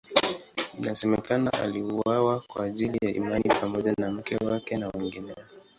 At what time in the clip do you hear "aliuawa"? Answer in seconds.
1.53-2.39